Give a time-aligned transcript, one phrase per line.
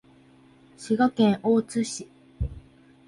[0.79, 2.09] 滋賀県大津市